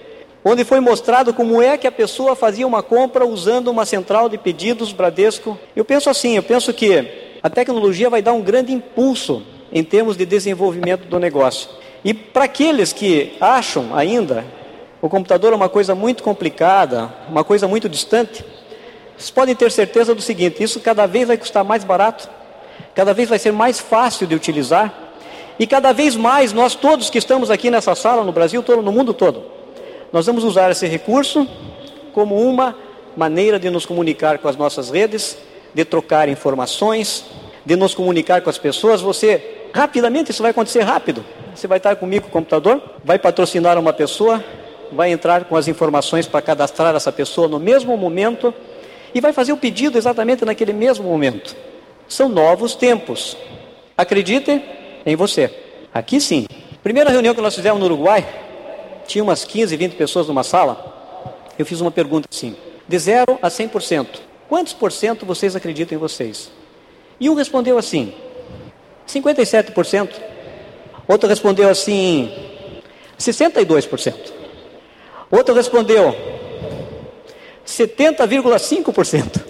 [0.44, 4.38] onde foi mostrado como é que a pessoa fazia uma compra usando uma central de
[4.38, 5.60] pedidos Bradesco.
[5.76, 10.16] Eu penso assim, eu penso que a tecnologia vai dar um grande impulso em termos
[10.16, 11.70] de desenvolvimento do negócio.
[12.06, 14.46] E para aqueles que acham ainda
[15.02, 18.44] o computador é uma coisa muito complicada, uma coisa muito distante,
[19.20, 22.30] vocês podem ter certeza do seguinte: isso cada vez vai custar mais barato,
[22.96, 24.94] cada vez vai ser mais fácil de utilizar
[25.60, 28.94] e cada vez mais nós todos que estamos aqui nessa sala, no Brasil todo, no
[28.94, 29.44] mundo todo,
[30.14, 31.46] nós vamos usar esse recurso
[32.14, 32.74] como uma
[33.18, 35.38] maneira de nos comunicar com as nossas redes,
[35.74, 37.26] de trocar informações,
[37.66, 39.02] de nos comunicar com as pessoas.
[39.02, 41.26] Você, rapidamente, isso vai acontecer rápido.
[41.54, 44.42] Você vai estar comigo com o computador, vai patrocinar uma pessoa,
[44.94, 48.54] vai entrar com as informações para cadastrar essa pessoa no mesmo momento
[49.14, 51.56] e vai fazer o pedido exatamente naquele mesmo momento.
[52.08, 53.38] São novos tempos.
[53.98, 54.64] Acreditem,
[55.06, 55.54] em você.
[55.94, 56.48] Aqui sim.
[56.84, 58.28] Primeira reunião que nós fizemos no Uruguai,
[59.08, 61.34] tinha umas 15, 20 pessoas numa sala.
[61.58, 62.56] Eu fiz uma pergunta assim:
[62.88, 64.08] de 0 a 100%,
[64.48, 66.52] quantos por cento vocês acreditam em vocês?
[67.20, 68.14] E um respondeu assim:
[69.08, 70.10] 57%.
[71.08, 72.32] Outro respondeu assim:
[73.20, 74.14] 62%.
[75.30, 76.16] Outro respondeu:
[77.70, 79.46] 70,5%.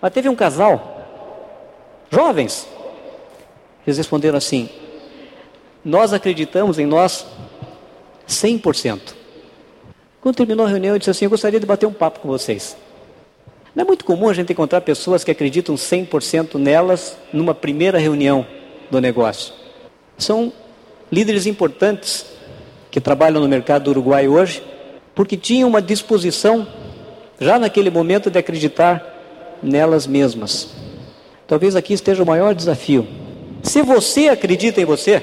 [0.00, 1.02] Mas teve um casal,
[2.10, 2.68] jovens,
[3.86, 4.68] eles responderam assim:
[5.84, 7.26] Nós acreditamos em nós
[8.28, 9.14] 100%.
[10.20, 12.76] Quando terminou a reunião, eu disse assim: Eu gostaria de bater um papo com vocês.
[13.74, 18.46] Não é muito comum a gente encontrar pessoas que acreditam 100% nelas numa primeira reunião
[18.90, 19.52] do negócio.
[20.16, 20.52] São
[21.12, 22.24] líderes importantes
[22.90, 24.62] que trabalham no mercado do Uruguai hoje,
[25.14, 26.66] porque tinham uma disposição,
[27.40, 30.68] já naquele momento, de acreditar nelas mesmas.
[31.46, 33.06] Talvez aqui esteja o maior desafio
[33.66, 35.22] se você acredita em você,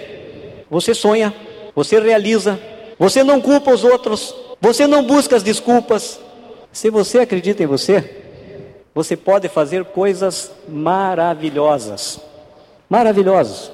[0.69, 1.34] você sonha,
[1.73, 2.60] você realiza,
[2.99, 6.19] você não culpa os outros, você não busca as desculpas.
[6.71, 8.17] Se você acredita em você,
[8.93, 12.19] você pode fazer coisas maravilhosas.
[12.89, 13.71] Maravilhosas.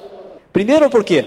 [0.52, 1.24] Primeiro porque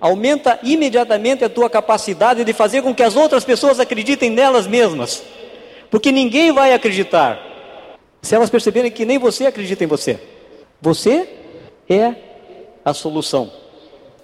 [0.00, 5.22] aumenta imediatamente a tua capacidade de fazer com que as outras pessoas acreditem nelas mesmas.
[5.92, 7.38] Porque ninguém vai acreditar
[8.22, 10.18] se elas perceberem que nem você acredita em você.
[10.80, 11.28] Você
[11.86, 12.14] é
[12.82, 13.52] a solução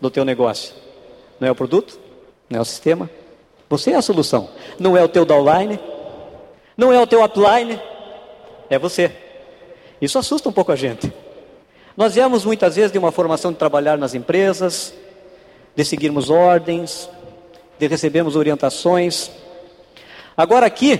[0.01, 0.75] do teu negócio.
[1.39, 2.01] Não é o produto,
[2.49, 3.11] não é o sistema.
[3.69, 4.49] Você é a solução.
[4.79, 5.79] Não é o teu downline,
[6.75, 7.79] não é o teu upline,
[8.71, 9.13] é você.
[10.01, 11.13] Isso assusta um pouco a gente.
[11.95, 14.95] Nós viemos muitas vezes de uma formação de trabalhar nas empresas,
[15.77, 17.11] de seguirmos ordens,
[17.79, 19.31] de recebermos orientações.
[20.35, 20.99] Agora aqui,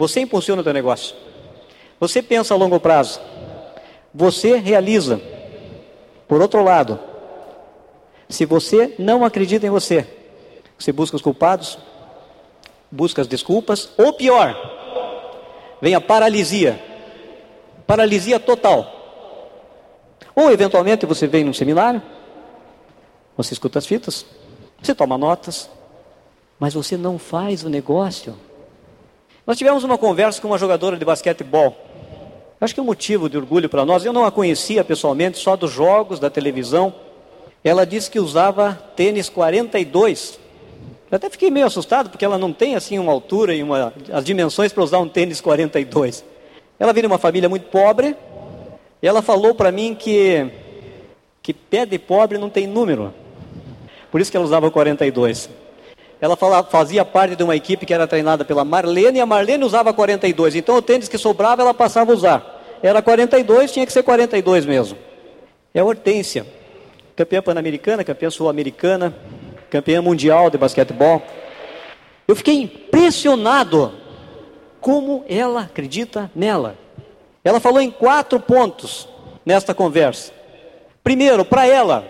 [0.00, 1.14] você impulsiona o teu negócio.
[2.00, 3.20] Você pensa a longo prazo.
[4.14, 5.20] Você realiza.
[6.26, 6.98] Por outro lado,
[8.26, 10.06] se você não acredita em você,
[10.78, 11.78] você busca os culpados,
[12.90, 14.56] busca as desculpas, ou pior,
[15.82, 16.82] vem a paralisia
[17.86, 18.86] paralisia total.
[20.34, 22.00] Ou eventualmente você vem num seminário,
[23.36, 24.24] você escuta as fitas,
[24.80, 25.68] você toma notas,
[26.58, 28.34] mas você não faz o negócio.
[29.50, 31.76] Nós tivemos uma conversa com uma jogadora de basquetebol
[32.60, 34.04] Acho que é um motivo de orgulho para nós.
[34.04, 36.94] Eu não a conhecia pessoalmente, só dos jogos, da televisão.
[37.64, 40.38] ela disse que usava tênis 42.
[41.10, 44.24] Eu até fiquei meio assustado, porque ela não tem assim uma altura e uma, as
[44.24, 46.24] dimensões para usar um tênis 42.
[46.78, 48.14] Ela vem de uma família muito pobre,
[49.02, 50.48] e ela falou para mim que,
[51.42, 53.12] que pé de pobre não tem número.
[54.12, 55.50] Por isso que ela usava 42.
[56.20, 59.64] Ela falava, fazia parte de uma equipe que era treinada pela Marlene, e a Marlene
[59.64, 60.54] usava 42.
[60.54, 62.78] Então o tênis que sobrava ela passava a usar.
[62.82, 64.98] Era 42, tinha que ser 42 mesmo.
[65.72, 66.46] É a Hortência
[67.20, 69.14] campeã pan-americana, campeã sul-americana,
[69.68, 71.22] campeã mundial de basquetebol.
[72.26, 73.92] Eu fiquei impressionado
[74.80, 76.78] como ela acredita nela.
[77.44, 79.06] Ela falou em quatro pontos
[79.44, 80.32] nesta conversa.
[81.04, 82.06] Primeiro, para ela,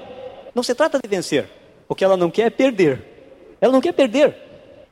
[0.54, 1.48] não se trata de vencer,
[1.88, 3.09] o que ela não quer é perder.
[3.60, 4.34] Ela não quer perder.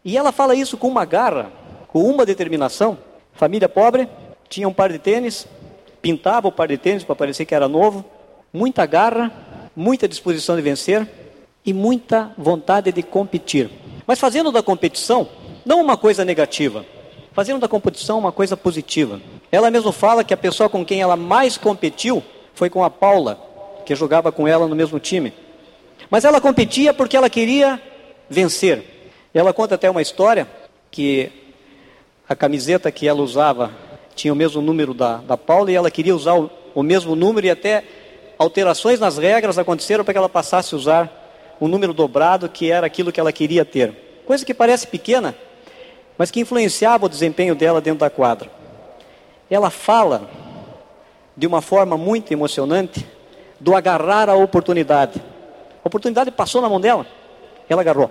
[0.05, 1.51] E ela fala isso com uma garra,
[1.89, 2.99] com uma determinação.
[3.33, 4.09] Família pobre,
[4.49, 5.47] tinha um par de tênis,
[6.01, 8.05] pintava o par de tênis para parecer que era novo,
[8.53, 9.31] muita garra,
[9.75, 11.09] muita disposição de vencer
[11.65, 13.71] e muita vontade de competir.
[14.07, 15.29] Mas fazendo da competição
[15.65, 16.85] não uma coisa negativa,
[17.33, 19.21] fazendo da competição uma coisa positiva.
[19.53, 22.23] Ela mesma fala que a pessoa com quem ela mais competiu
[22.55, 23.39] foi com a Paula,
[23.85, 25.33] que jogava com ela no mesmo time.
[26.11, 27.81] Mas ela competia porque ela queria
[28.29, 28.85] vencer.
[29.33, 30.49] Ela conta até uma história
[30.91, 31.31] que
[32.29, 33.71] a camiseta que ela usava
[34.15, 37.47] tinha o mesmo número da, da Paula e ela queria usar o, o mesmo número
[37.47, 37.85] e até
[38.39, 42.87] alterações nas regras aconteceram para que ela passasse a usar um número dobrado, que era
[42.87, 44.23] aquilo que ela queria ter.
[44.27, 45.35] Coisa que parece pequena,
[46.17, 48.51] mas que influenciava o desempenho dela dentro da quadra.
[49.51, 50.29] Ela fala
[51.37, 53.07] de uma forma muito emocionante
[53.59, 55.21] do agarrar a oportunidade.
[55.85, 57.07] A oportunidade passou na mão dela,
[57.69, 58.11] ela agarrou.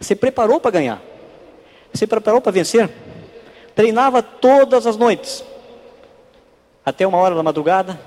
[0.00, 1.02] Se preparou para ganhar,
[1.92, 2.90] se preparou para vencer.
[3.74, 5.44] Treinava todas as noites,
[6.84, 7.98] até uma hora da madrugada,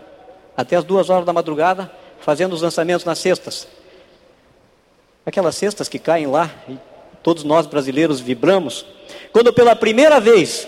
[0.58, 3.68] até as duas horas da madrugada, fazendo os lançamentos nas cestas.
[5.26, 6.78] Aquelas cestas que caem lá, e
[7.22, 8.86] todos nós brasileiros vibramos.
[9.32, 10.68] Quando pela primeira vez,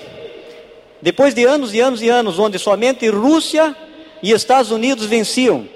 [1.01, 3.75] depois de anos e anos e anos, onde somente Rússia
[4.21, 5.67] e Estados Unidos venciam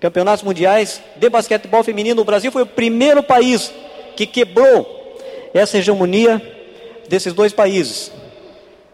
[0.00, 3.72] campeonatos mundiais de basquetebol feminino, o Brasil foi o primeiro país
[4.16, 5.16] que quebrou
[5.52, 6.40] essa hegemonia
[7.08, 8.12] desses dois países.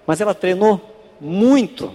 [0.06, 0.80] Mas ela treinou
[1.20, 1.92] muito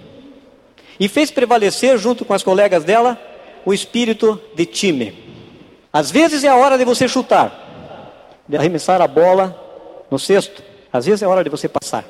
[0.99, 3.19] e fez prevalecer, junto com as colegas dela,
[3.65, 5.17] o espírito de time.
[5.91, 10.61] Às vezes é a hora de você chutar, de arremessar a bola no cesto.
[10.91, 12.05] Às vezes é a hora de você passar.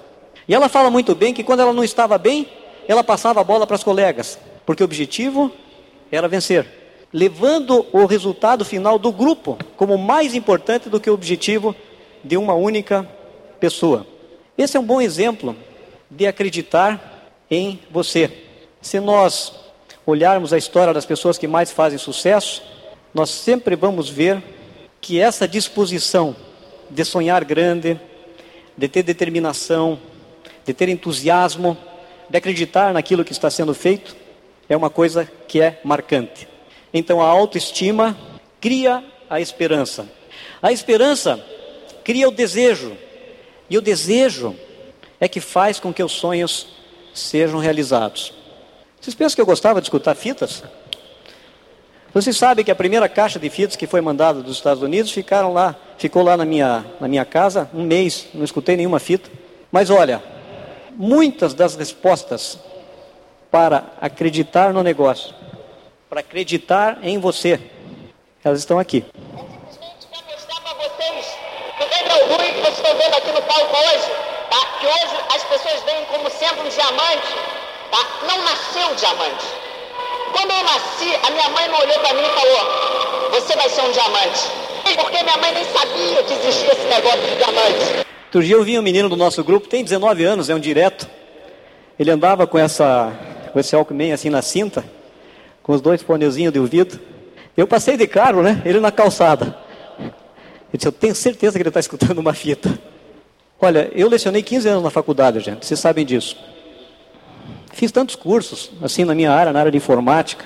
[0.48, 2.48] E ela fala muito bem que quando ela não estava bem,
[2.88, 5.52] ela passava a bola para as colegas, porque o objetivo
[6.12, 6.66] era vencer,
[7.12, 11.76] levando o resultado final do grupo como mais importante do que o objetivo
[12.24, 13.08] de uma única
[13.60, 14.06] pessoa.
[14.58, 15.56] Esse é um bom exemplo
[16.10, 18.32] de acreditar em você.
[18.82, 19.54] Se nós
[20.06, 22.62] olharmos a história das pessoas que mais fazem sucesso,
[23.13, 24.41] nós sempre vamos ver
[25.02, 26.36] que essa disposição
[26.89, 28.00] de sonhar grande,
[28.78, 30.00] de ter determinação,
[30.65, 31.78] de ter entusiasmo,
[32.30, 34.15] de acreditar naquilo que está sendo feito,
[34.67, 36.48] é uma coisa que é marcante.
[36.93, 38.17] Então a autoestima
[38.60, 40.08] cria a esperança.
[40.62, 41.43] A esperança
[42.04, 42.97] cria o desejo.
[43.69, 44.56] E o desejo
[45.19, 46.67] é que faz com que os sonhos
[47.13, 48.34] sejam realizados.
[48.99, 50.63] Vocês pensam que eu gostava de escutar fitas?
[52.13, 55.54] Vocês sabem que a primeira caixa de fitas que foi mandada dos Estados Unidos ficaram
[55.54, 59.30] lá, ficou lá na minha, na minha casa um mês, não escutei nenhuma fita.
[59.71, 60.21] Mas olha,
[60.95, 62.58] muitas das respostas
[63.52, 65.36] para acreditar no negócio,
[66.10, 67.60] para acreditar em você,
[68.43, 69.06] elas estão aqui.
[69.72, 71.38] Simplesmente para mostrar para vocês
[71.78, 74.12] que o ruim que vocês estão vendo aqui no palco hoje,
[74.50, 74.80] tá?
[74.80, 77.60] que hoje as pessoas veem como sendo um diamante,
[77.91, 78.28] Tá?
[78.28, 79.45] Não nasceu diamante.
[80.32, 83.82] Quando eu nasci, a minha mãe não olhou para mim e falou: Você vai ser
[83.82, 84.69] um diamante.
[84.95, 88.08] Porque minha mãe nem sabia que existia esse negócio de diamante.
[88.26, 91.10] Outro dia eu vi um menino do nosso grupo, tem 19 anos, é um direto.
[91.98, 93.12] Ele andava com, essa,
[93.52, 94.84] com esse Walkman assim na cinta,
[95.69, 96.99] com os dois fonezinhos de ouvido.
[97.55, 98.60] Eu passei de carro, né?
[98.65, 99.55] Ele na calçada.
[99.99, 100.12] Ele
[100.73, 102.75] disse, eu tenho certeza que ele está escutando uma fita.
[103.62, 106.36] Olha, eu lecionei 15 anos na faculdade, gente, vocês sabem disso.
[107.71, 110.43] Fiz tantos cursos, assim, na minha área, na área de informática,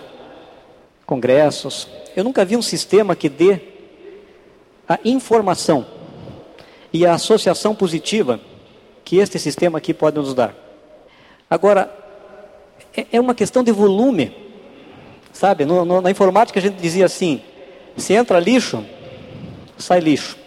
[1.05, 1.88] congressos.
[2.17, 3.62] Eu nunca vi um sistema que dê
[4.89, 5.86] a informação
[6.91, 8.41] e a associação positiva
[9.05, 10.53] que este sistema aqui pode nos dar.
[11.49, 11.89] Agora,
[12.93, 14.42] é, é uma questão de volume,
[15.34, 15.65] sabe?
[15.65, 17.41] No, no, na informática a gente dizia assim:
[17.98, 18.86] se entra lixo,
[19.78, 20.38] sai lixo.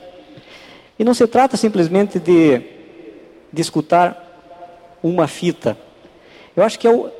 [0.98, 2.62] E não se trata simplesmente de,
[3.52, 4.22] de escutar
[5.02, 5.76] uma fita
[6.56, 7.10] eu acho que é o,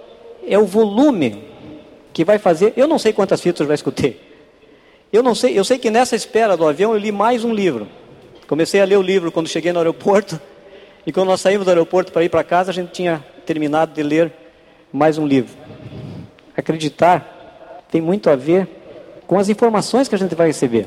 [0.48, 1.44] é o volume
[2.12, 2.72] que vai fazer.
[2.74, 4.18] Eu não sei quantas fitas eu já escutei,
[5.12, 7.86] Eu não sei, eu sei que nessa espera do avião eu li mais um livro.
[8.48, 10.40] Comecei a ler o livro quando cheguei no aeroporto.
[11.06, 14.02] E quando nós saímos do aeroporto para ir para casa, a gente tinha terminado de
[14.02, 14.32] ler
[14.90, 15.54] mais um livro.
[16.56, 17.35] Acreditar
[17.96, 18.68] tem muito a ver
[19.26, 20.86] com as informações que a gente vai receber.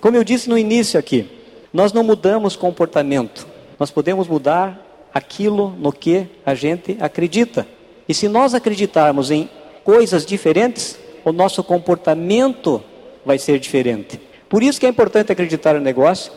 [0.00, 1.30] Como eu disse no início aqui,
[1.70, 3.46] nós não mudamos comportamento,
[3.78, 4.82] nós podemos mudar
[5.12, 7.68] aquilo no que a gente acredita.
[8.08, 9.50] E se nós acreditarmos em
[9.84, 12.82] coisas diferentes, o nosso comportamento
[13.26, 14.18] vai ser diferente.
[14.48, 16.32] Por isso que é importante acreditar no negócio,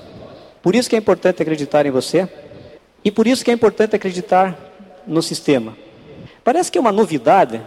[0.61, 2.27] por isso que é importante acreditar em você,
[3.01, 4.57] e por isso que é importante acreditar
[5.07, 5.73] no sistema.
[6.43, 7.61] Parece que é uma novidade,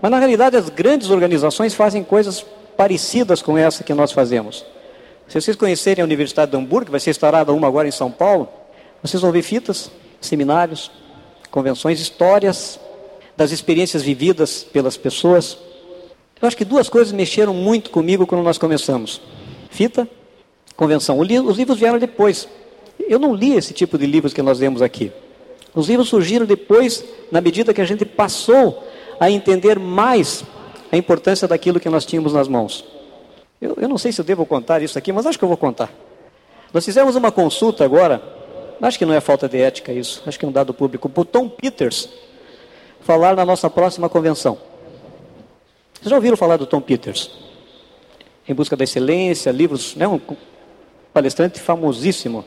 [0.00, 2.44] mas na realidade as grandes organizações fazem coisas
[2.76, 4.64] parecidas com essa que nós fazemos.
[5.28, 8.48] Se vocês conhecerem a Universidade de Hamburgo, vai ser instalada uma agora em São Paulo,
[9.02, 10.90] vocês vão ver fitas, seminários,
[11.50, 12.78] convenções, histórias
[13.36, 15.56] das experiências vividas pelas pessoas.
[16.40, 19.20] Eu acho que duas coisas mexeram muito comigo quando nós começamos:
[19.70, 20.08] fita,
[20.76, 21.18] convenção.
[21.18, 22.48] Os livros vieram depois.
[22.98, 25.12] Eu não li esse tipo de livros que nós vemos aqui.
[25.74, 28.86] Os livros surgiram depois, na medida que a gente passou
[29.22, 30.44] a entender mais
[30.90, 32.84] a importância daquilo que nós tínhamos nas mãos.
[33.60, 35.56] Eu, eu não sei se eu devo contar isso aqui, mas acho que eu vou
[35.56, 35.92] contar.
[36.74, 38.20] Nós fizemos uma consulta agora,
[38.82, 41.20] acho que não é falta de ética isso, acho que é um dado público, para
[41.20, 42.08] o Tom Peters
[43.02, 44.58] falar na nossa próxima convenção.
[45.94, 47.30] Vocês já ouviram falar do Tom Peters?
[48.48, 50.20] Em Busca da Excelência, livros, né, um
[51.14, 52.44] palestrante famosíssimo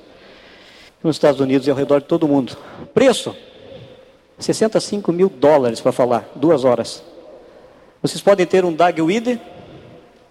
[1.02, 2.58] nos Estados Unidos e ao redor de todo mundo.
[2.94, 3.34] Preço:
[4.38, 7.04] 65 mil dólares para falar, duas horas.
[8.02, 9.40] Vocês podem ter um Doug Weeder,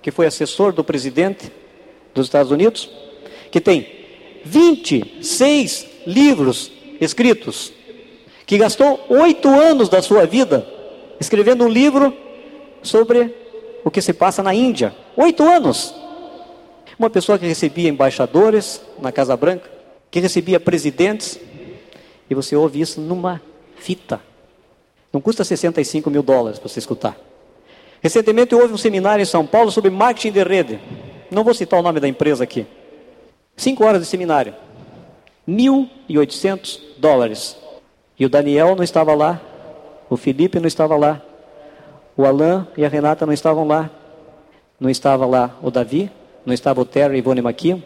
[0.02, 1.50] que foi assessor do presidente
[2.14, 2.90] dos Estados Unidos,
[3.50, 3.88] que tem
[4.44, 7.72] 26 livros escritos,
[8.46, 10.66] que gastou oito anos da sua vida
[11.18, 12.14] escrevendo um livro
[12.82, 13.34] sobre
[13.84, 14.94] o que se passa na Índia.
[15.16, 15.94] Oito anos.
[16.98, 19.68] Uma pessoa que recebia embaixadores na Casa Branca,
[20.10, 21.40] que recebia presidentes,
[22.28, 23.40] e você ouve isso numa
[23.84, 24.18] fita.
[25.12, 27.16] Não custa 65 mil dólares para você escutar.
[28.02, 30.80] Recentemente houve um seminário em São Paulo sobre marketing de rede.
[31.30, 32.66] Não vou citar o nome da empresa aqui.
[33.56, 34.54] Cinco horas de seminário.
[35.46, 37.56] 1.800 dólares.
[38.18, 39.40] E o Daniel não estava lá.
[40.08, 41.20] O Felipe não estava lá.
[42.16, 43.90] O Alain e a Renata não estavam lá.
[44.80, 46.10] Não estava lá o Davi.
[46.46, 47.82] Não estava o Terry e Ivone Maquia.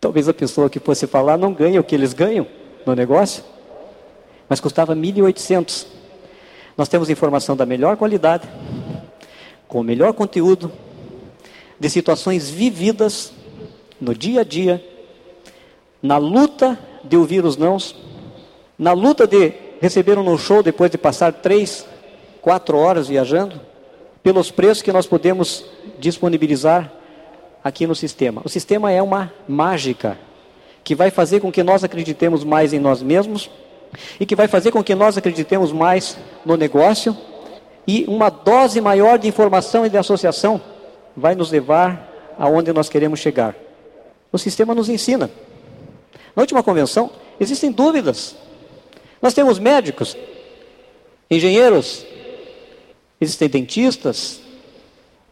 [0.00, 2.46] Talvez a pessoa que fosse falar não ganhe o que eles ganham
[2.86, 3.44] no negócio.
[4.48, 5.86] Mas custava 1.800.
[6.76, 8.48] Nós temos informação da melhor qualidade
[9.68, 10.70] com o melhor conteúdo
[11.80, 13.32] de situações vividas
[14.00, 14.84] no dia a dia,
[16.02, 17.96] na luta de ouvir os nãos,
[18.78, 21.86] na luta de receber um no-show depois de passar três,
[22.40, 23.60] quatro horas viajando,
[24.22, 25.64] pelos preços que nós podemos
[25.98, 26.92] disponibilizar
[27.64, 28.42] aqui no sistema.
[28.44, 30.18] O sistema é uma mágica
[30.84, 33.50] que vai fazer com que nós acreditemos mais em nós mesmos
[34.18, 37.16] e que vai fazer com que nós acreditemos mais no negócio
[37.86, 40.60] e uma dose maior de informação e de associação
[41.16, 43.54] vai nos levar aonde nós queremos chegar.
[44.30, 45.30] O sistema nos ensina.
[46.34, 48.34] Na última convenção, existem dúvidas.
[49.20, 50.16] Nós temos médicos,
[51.30, 52.06] engenheiros,
[53.20, 54.40] existem dentistas,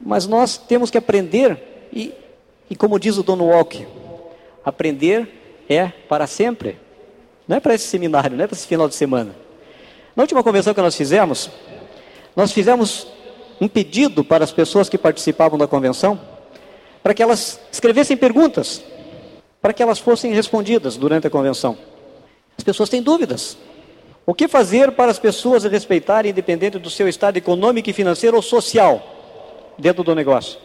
[0.01, 2.13] mas nós temos que aprender, e,
[2.69, 3.87] e como diz o Dono Walk,
[4.65, 6.77] aprender é para sempre.
[7.51, 9.35] Não é para esse seminário, não é para esse final de semana.
[10.15, 11.51] Na última convenção que nós fizemos,
[12.37, 13.09] nós fizemos
[13.61, 16.21] um pedido para as pessoas que participavam da convenção,
[17.03, 18.85] para que elas escrevessem perguntas,
[19.61, 21.77] para que elas fossem respondidas durante a convenção.
[22.57, 23.59] As pessoas têm dúvidas.
[24.25, 29.03] O que fazer para as pessoas respeitarem, independente do seu estado econômico, financeiro ou social,
[29.77, 30.57] dentro do negócio?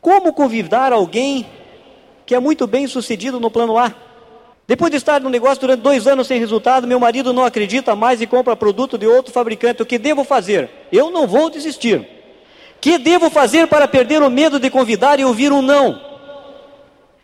[0.00, 1.46] Como convidar alguém
[2.26, 4.05] que é muito bem sucedido no plano A?
[4.66, 8.20] Depois de estar no negócio durante dois anos sem resultado, meu marido não acredita mais
[8.20, 9.82] e compra produto de outro fabricante.
[9.82, 10.68] O que devo fazer?
[10.90, 12.06] Eu não vou desistir.
[12.80, 16.00] Que devo fazer para perder o medo de convidar e ouvir um não?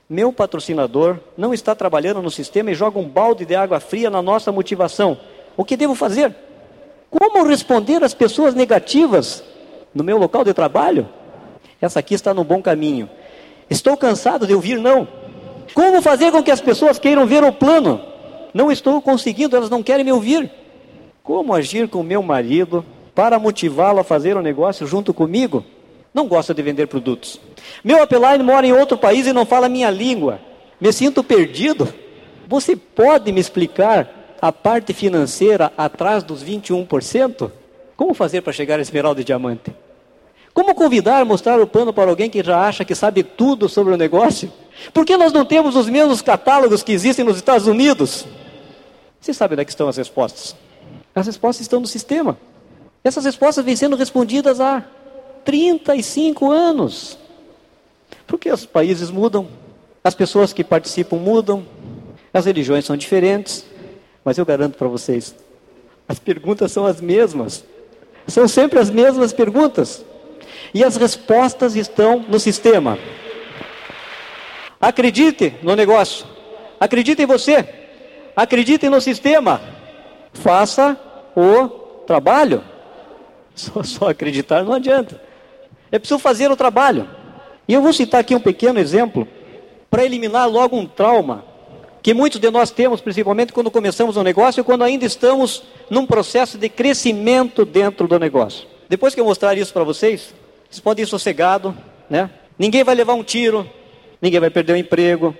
[0.09, 4.23] Meu patrocinador não está trabalhando no sistema e joga um balde de água fria na
[4.23, 5.19] nossa motivação.
[5.57, 6.35] O que devo fazer?
[7.11, 9.43] Como responder às pessoas negativas
[9.93, 11.09] no meu local de trabalho?
[11.81, 13.11] Essa aqui está no bom caminho.
[13.69, 15.09] Estou cansado de ouvir não.
[15.75, 18.01] Como fazer com que as pessoas queiram ver o plano?
[18.53, 20.51] Não estou conseguindo, elas não querem me ouvir.
[21.23, 25.65] Como agir com meu marido para motivá-lo a fazer o um negócio junto comigo?
[26.13, 27.41] Não gosta de vender produtos.
[27.83, 30.41] Meu upline mora em outro país e não fala minha língua.
[30.81, 31.89] Me sinto perdido.
[32.49, 37.51] Você pode me explicar a parte financeira atrás dos 21%?
[37.97, 39.73] Como fazer para chegar a esmeralda e diamante?
[40.55, 43.97] Como convidar, mostrar o plano para alguém que já acha que sabe tudo sobre o
[43.97, 44.53] negócio?
[44.93, 48.27] Por que nós não temos os mesmos catálogos que existem nos Estados Unidos?
[49.21, 50.55] Você sabe onde é estão as respostas?
[51.15, 52.37] As respostas estão no sistema.
[53.03, 54.85] Essas respostas vêm sendo respondidas há
[55.45, 57.19] 35 anos.
[58.27, 59.49] Porque os países mudam,
[60.05, 61.65] as pessoas que participam mudam,
[62.33, 63.65] as religiões são diferentes,
[64.25, 65.35] mas eu garanto para vocês,
[66.09, 67.65] as perguntas são as mesmas.
[68.27, 70.05] São sempre as mesmas perguntas.
[70.75, 72.99] E as respostas estão no sistema.
[74.81, 76.27] Acredite no negócio.
[76.81, 77.67] Acredite em você.
[78.35, 79.61] Acredite no sistema.
[80.33, 80.99] Faça
[81.37, 81.69] o
[82.07, 82.65] trabalho.
[83.55, 85.21] Só, só acreditar não adianta.
[85.91, 87.07] É preciso fazer o trabalho.
[87.69, 89.29] E eu vou citar aqui um pequeno exemplo
[89.91, 91.45] para eliminar logo um trauma
[92.03, 96.05] que muitos de nós temos, principalmente quando começamos um negócio e quando ainda estamos num
[96.05, 98.67] processo de crescimento dentro do negócio.
[98.89, 100.35] Depois que eu mostrar isso para vocês,
[100.73, 101.77] vocês podem ir sossegado,
[102.09, 102.31] né?
[102.59, 103.69] Ninguém vai levar um tiro,
[104.21, 105.37] ninguém vai perder o emprego,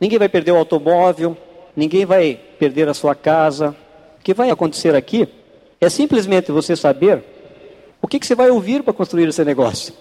[0.00, 1.36] ninguém vai perder o automóvel,
[1.74, 3.74] ninguém vai perder a sua casa.
[4.20, 5.28] O que vai acontecer aqui
[5.80, 7.24] é simplesmente você saber
[8.00, 9.92] o que, que você vai ouvir para construir esse negócio.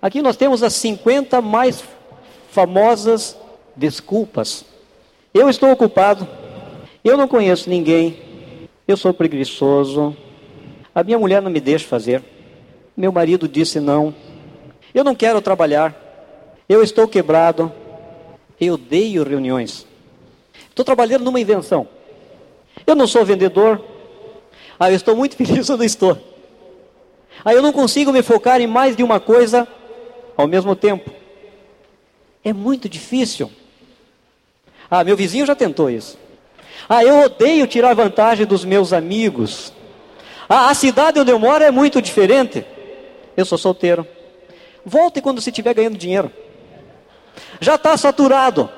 [0.00, 1.82] Aqui nós temos as 50 mais
[2.50, 3.36] famosas
[3.74, 4.64] desculpas
[5.34, 6.26] eu estou ocupado,
[7.04, 8.18] eu não conheço ninguém,
[8.86, 10.16] eu sou preguiçoso,
[10.94, 12.22] a minha mulher não me deixa fazer,
[12.98, 14.12] meu marido disse não,
[14.92, 15.94] eu não quero trabalhar,
[16.68, 17.72] eu estou quebrado,
[18.60, 19.86] eu odeio reuniões,
[20.68, 21.86] estou trabalhando numa invenção,
[22.84, 23.80] eu não sou vendedor,
[24.80, 26.18] ah, eu estou muito feliz onde estou.
[27.44, 29.66] Ah, eu não consigo me focar em mais de uma coisa
[30.36, 31.08] ao mesmo tempo.
[32.42, 33.48] É muito difícil.
[34.90, 36.18] Ah, meu vizinho já tentou isso.
[36.88, 39.72] Ah, eu odeio tirar vantagem dos meus amigos.
[40.48, 42.64] Ah, a cidade onde eu moro é muito diferente.
[43.38, 44.04] Eu sou solteiro.
[44.84, 46.28] Volte quando você estiver ganhando dinheiro.
[47.60, 48.68] Já está saturado.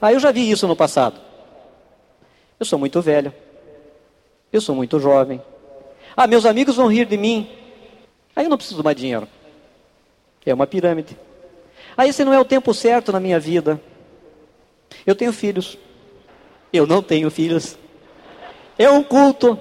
[0.00, 1.20] Ah, eu já vi isso no passado.
[2.58, 3.32] Eu sou muito velho.
[4.52, 5.40] Eu sou muito jovem.
[6.16, 7.48] Ah, meus amigos vão rir de mim.
[8.34, 9.28] Aí eu não preciso mais dinheiro.
[10.44, 11.16] É uma pirâmide.
[11.96, 13.80] Aí esse não é o tempo certo na minha vida.
[15.06, 15.78] Eu tenho filhos.
[16.72, 17.78] Eu não tenho filhos.
[18.76, 19.56] É um culto.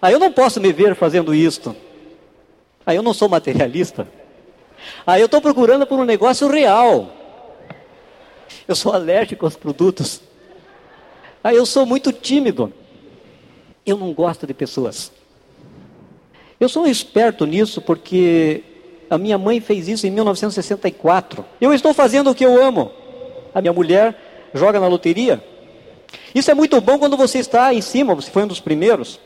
[0.00, 1.76] Aí eu não posso me ver fazendo isto.
[2.88, 4.08] Aí eu não sou materialista.
[5.06, 7.12] Aí eu estou procurando por um negócio real.
[8.66, 10.22] Eu sou alérgico aos produtos.
[11.44, 12.72] Aí eu sou muito tímido.
[13.84, 15.12] Eu não gosto de pessoas.
[16.58, 18.64] Eu sou um esperto nisso porque
[19.10, 21.44] a minha mãe fez isso em 1964.
[21.60, 22.90] Eu estou fazendo o que eu amo.
[23.54, 25.44] A minha mulher joga na loteria.
[26.34, 29.20] Isso é muito bom quando você está em cima, você foi um dos primeiros.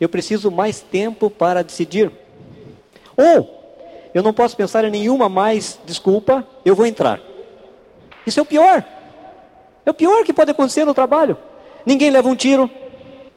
[0.00, 2.10] Eu preciso mais tempo para decidir.
[3.16, 3.64] Ou,
[4.12, 7.20] eu não posso pensar em nenhuma mais desculpa, eu vou entrar.
[8.26, 8.84] Isso é o pior.
[9.84, 11.36] É o pior que pode acontecer no trabalho.
[11.84, 12.70] Ninguém leva um tiro,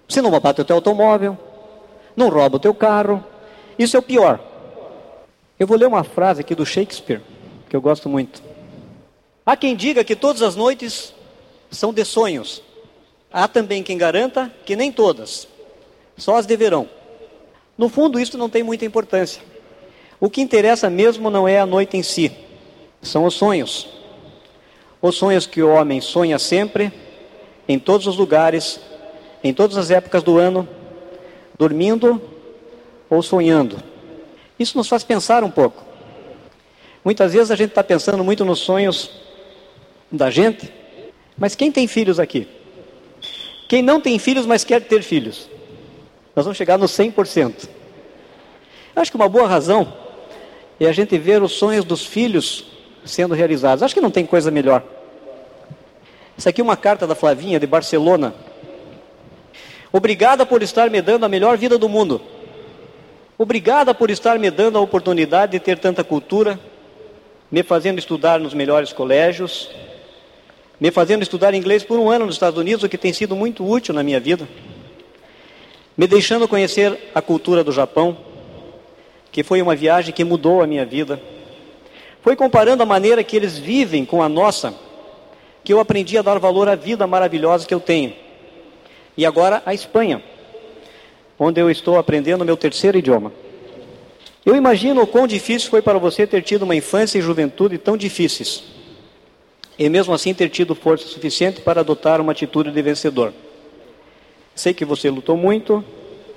[0.07, 1.37] você não bate o teu automóvel,
[2.15, 3.23] não rouba o teu carro.
[3.77, 4.39] Isso é o pior.
[5.59, 7.21] Eu vou ler uma frase aqui do Shakespeare,
[7.69, 8.41] que eu gosto muito.
[9.45, 11.13] Há quem diga que todas as noites
[11.71, 12.61] são de sonhos.
[13.31, 15.47] Há também quem garanta que nem todas,
[16.17, 16.89] só as deverão.
[17.77, 19.41] No fundo, isso não tem muita importância.
[20.19, 22.31] O que interessa mesmo não é a noite em si,
[23.01, 23.87] são os sonhos.
[25.01, 26.91] Os sonhos que o homem sonha sempre,
[27.67, 28.79] em todos os lugares,
[29.43, 30.67] em todas as épocas do ano,
[31.57, 32.19] dormindo
[33.09, 33.77] ou sonhando.
[34.57, 35.83] Isso nos faz pensar um pouco.
[37.05, 39.11] Muitas vezes a gente está pensando muito nos sonhos
[40.11, 40.73] da gente.
[41.37, 42.47] Mas quem tem filhos aqui?
[43.69, 45.49] Quem não tem filhos, mas quer ter filhos?
[46.37, 47.67] Nós vamos chegar no 100%.
[48.95, 49.91] Acho que uma boa razão
[50.79, 52.65] é a gente ver os sonhos dos filhos
[53.03, 53.81] sendo realizados.
[53.81, 54.83] Acho que não tem coisa melhor.
[56.37, 58.35] Isso aqui é uma carta da Flavinha, de Barcelona.
[59.91, 62.21] Obrigada por estar me dando a melhor vida do mundo.
[63.35, 66.59] Obrigada por estar me dando a oportunidade de ter tanta cultura,
[67.49, 69.71] me fazendo estudar nos melhores colégios,
[70.79, 73.67] me fazendo estudar inglês por um ano nos Estados Unidos, o que tem sido muito
[73.67, 74.47] útil na minha vida,
[75.97, 78.17] me deixando conhecer a cultura do Japão,
[79.31, 81.19] que foi uma viagem que mudou a minha vida.
[82.21, 84.73] Foi comparando a maneira que eles vivem com a nossa,
[85.63, 88.13] que eu aprendi a dar valor à vida maravilhosa que eu tenho.
[89.17, 90.21] E agora a Espanha,
[91.39, 93.33] onde eu estou aprendendo meu terceiro idioma.
[94.45, 97.97] Eu imagino o quão difícil foi para você ter tido uma infância e juventude tão
[97.97, 98.63] difíceis
[99.77, 103.31] e mesmo assim ter tido força suficiente para adotar uma atitude de vencedor.
[104.57, 105.85] Sei que você lutou muito,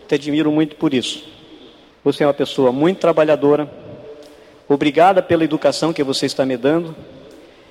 [0.07, 1.25] te admiro muito por isso.
[2.05, 3.67] Você é uma pessoa muito trabalhadora.
[4.69, 6.95] Obrigada pela educação que você está me dando.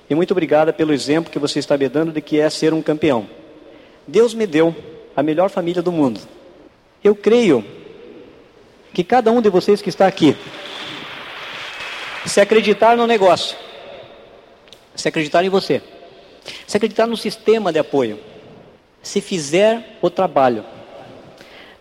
[0.09, 2.81] E muito obrigada pelo exemplo que você está me dando de que é ser um
[2.81, 3.29] campeão.
[4.07, 4.75] Deus me deu
[5.15, 6.19] a melhor família do mundo.
[7.03, 7.63] Eu creio
[8.91, 10.35] que cada um de vocês que está aqui,
[12.25, 13.55] se acreditar no negócio,
[14.95, 15.79] se acreditar em você,
[16.65, 18.19] se acreditar no sistema de apoio,
[19.01, 20.63] se fizer o trabalho,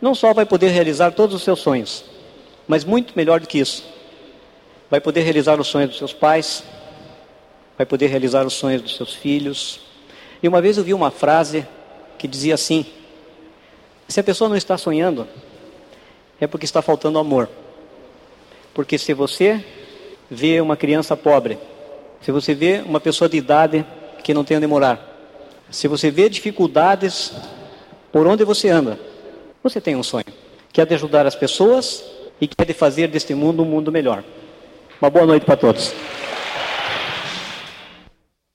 [0.01, 2.05] não só vai poder realizar todos os seus sonhos,
[2.67, 3.85] mas muito melhor do que isso,
[4.91, 6.63] vai poder realizar os sonhos dos seus pais,
[7.77, 9.81] vai poder realizar os sonhos dos seus filhos.
[10.43, 11.67] E uma vez eu vi uma frase
[12.19, 12.87] que dizia assim:
[14.09, 15.27] se a pessoa não está sonhando,
[16.41, 17.49] é porque está faltando amor.
[18.73, 19.65] Porque se você
[20.31, 21.59] vê uma criança pobre,
[22.21, 23.85] se você vê uma pessoa de idade
[24.23, 25.08] que não tem onde morar,
[25.71, 27.33] se você vê dificuldades
[28.13, 28.99] por onde você anda,
[29.63, 30.25] você tem um sonho,
[30.73, 32.05] que é de ajudar as pessoas
[32.41, 34.25] e que é de fazer deste mundo um mundo melhor.
[35.01, 35.93] Uma boa noite para todos.